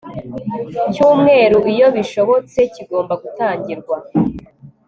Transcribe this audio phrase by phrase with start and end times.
[0.93, 3.97] cyumweru iyo bishobotse kigomba gutangirwa